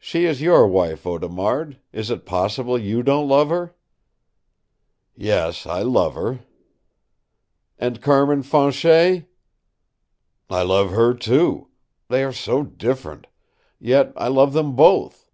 [0.00, 3.76] "She is your wife, Audemard, is it possible you don't love her?"
[5.14, 6.40] "Yes, I love her."
[7.78, 9.26] "And Carmin Fanchet?"
[10.50, 11.68] "I love her, too.
[12.08, 13.28] They are so different.
[13.78, 15.30] Yet I love them both.